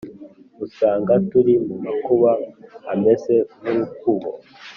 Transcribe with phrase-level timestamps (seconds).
[0.65, 2.31] Usanga turi mu makuba
[2.93, 4.29] ameze nk'urukubo,